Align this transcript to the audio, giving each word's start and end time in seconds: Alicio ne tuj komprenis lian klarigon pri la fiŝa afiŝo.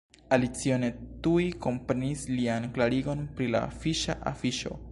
Alicio 0.35 0.77
ne 0.83 0.87
tuj 1.27 1.43
komprenis 1.65 2.23
lian 2.39 2.65
klarigon 2.79 3.21
pri 3.37 3.51
la 3.57 3.61
fiŝa 3.85 4.17
afiŝo. 4.33 4.75